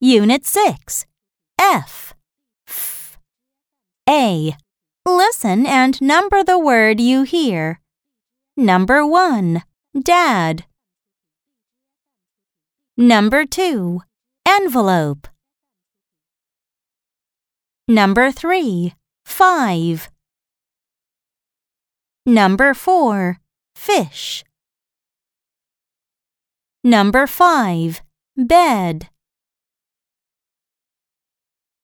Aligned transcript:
Unit 0.00 0.44
6 0.44 1.06
F, 1.60 2.14
F 2.66 3.18
A. 4.08 4.56
Listen 5.06 5.64
and 5.64 6.02
number 6.02 6.42
the 6.42 6.58
word 6.58 7.00
you 7.00 7.22
hear. 7.22 7.80
Number 8.56 9.06
1 9.06 9.62
Dad. 10.02 10.64
Number 12.96 13.46
2 13.46 14.00
Envelope. 14.46 15.28
Number 17.86 18.32
3 18.32 18.94
5. 19.24 20.10
Number 22.26 22.74
4 22.74 23.38
Fish. 23.76 24.44
Number 26.84 27.28
5. 27.28 28.02
Bed. 28.36 29.08